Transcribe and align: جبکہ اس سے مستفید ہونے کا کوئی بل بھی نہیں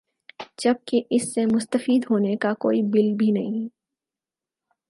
جبکہ 0.57 1.03
اس 1.09 1.33
سے 1.33 1.45
مستفید 1.45 2.05
ہونے 2.09 2.35
کا 2.35 2.53
کوئی 2.59 2.81
بل 2.83 3.13
بھی 3.17 3.31
نہیں 3.31 3.67